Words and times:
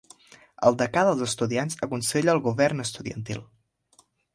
El 0.69 0.77
decà 0.79 1.03
dels 1.09 1.21
estudiants 1.27 1.79
aconsella 1.89 2.35
al 2.37 2.45
govern 2.51 2.87
estudiantil. 2.89 3.51